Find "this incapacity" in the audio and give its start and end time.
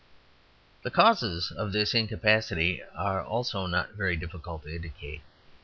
1.73-2.81